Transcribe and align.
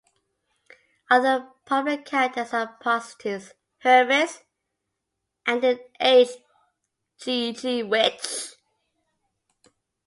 Other 1.11 1.51
prominent 1.63 2.07
characters 2.07 2.55
are 2.55 2.75
prostitutes, 2.81 3.53
hermits, 3.81 4.39
and 5.45 5.63
an 5.63 5.77
aged 5.99 6.41
Geechee 7.19 7.87
witch. 7.87 8.55